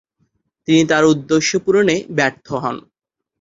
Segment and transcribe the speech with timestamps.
[0.67, 2.75] তিনি তার উদ্দেশ্য পূরণে ব্যর্থ হন।